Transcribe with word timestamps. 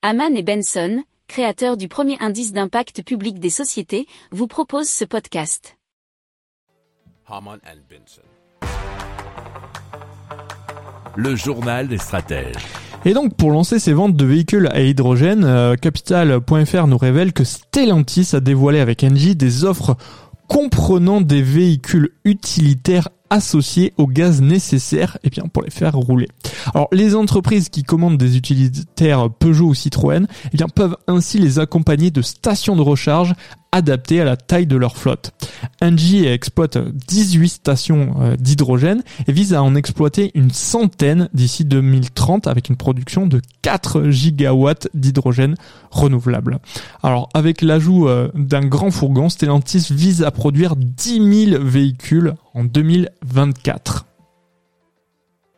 Haman 0.00 0.36
et 0.36 0.44
Benson, 0.44 1.02
créateurs 1.26 1.76
du 1.76 1.88
premier 1.88 2.16
indice 2.20 2.52
d'impact 2.52 3.02
public 3.02 3.40
des 3.40 3.50
sociétés, 3.50 4.06
vous 4.30 4.46
proposent 4.46 4.88
ce 4.88 5.04
podcast. 5.04 5.76
Haman 7.26 7.58
and 7.66 7.80
Benson. 7.90 8.22
Le 11.16 11.34
journal 11.34 11.88
des 11.88 11.98
stratèges. 11.98 12.54
Et 13.04 13.12
donc, 13.12 13.34
pour 13.34 13.50
lancer 13.50 13.80
ses 13.80 13.92
ventes 13.92 14.14
de 14.14 14.24
véhicules 14.24 14.68
à 14.68 14.82
hydrogène, 14.82 15.42
euh, 15.42 15.74
Capital.fr 15.74 16.86
nous 16.86 16.98
révèle 16.98 17.32
que 17.32 17.42
Stellantis 17.42 18.36
a 18.36 18.40
dévoilé 18.40 18.78
avec 18.78 19.02
Engie 19.02 19.34
des 19.34 19.64
offres 19.64 19.96
comprenant 20.46 21.20
des 21.20 21.42
véhicules 21.42 22.10
utilitaires 22.24 23.08
associés 23.30 23.94
au 23.96 24.06
gaz 24.06 24.40
nécessaire 24.40 25.18
eh 25.24 25.30
bien, 25.30 25.44
pour 25.52 25.64
les 25.64 25.70
faire 25.70 25.94
rouler. 25.94 26.28
Alors 26.74 26.88
les 26.92 27.14
entreprises 27.14 27.68
qui 27.68 27.82
commandent 27.82 28.18
des 28.18 28.36
utilitaires 28.36 29.30
Peugeot 29.30 29.66
ou 29.66 29.74
Citroën 29.74 30.26
eh 30.52 30.56
bien, 30.56 30.68
peuvent 30.68 30.96
ainsi 31.06 31.38
les 31.38 31.58
accompagner 31.58 32.10
de 32.10 32.22
stations 32.22 32.76
de 32.76 32.82
recharge 32.82 33.34
adaptées 33.72 34.20
à 34.20 34.24
la 34.24 34.36
taille 34.36 34.66
de 34.66 34.76
leur 34.76 34.96
flotte. 34.96 35.32
Engie 35.82 36.24
exploite 36.26 36.78
18 36.78 37.48
stations 37.48 38.14
euh, 38.20 38.36
d'hydrogène 38.36 39.02
et 39.26 39.32
vise 39.32 39.52
à 39.52 39.62
en 39.62 39.74
exploiter 39.74 40.30
une 40.34 40.50
centaine 40.50 41.28
d'ici 41.34 41.64
2030 41.64 42.46
avec 42.46 42.68
une 42.68 42.76
production 42.76 43.26
de 43.26 43.40
4 43.62 44.08
gigawatts 44.10 44.88
d'hydrogène 44.94 45.54
renouvelable. 45.90 46.58
Alors 47.02 47.28
avec 47.34 47.60
l'ajout 47.62 48.08
euh, 48.08 48.30
d'un 48.34 48.64
grand 48.64 48.90
fourgon, 48.90 49.28
Stellantis 49.28 49.86
vise 49.90 50.22
à 50.22 50.30
produire 50.30 50.74
10 50.76 51.50
000 51.50 51.62
véhicules 51.62 52.34
en 52.54 52.64
2024. 52.64 54.07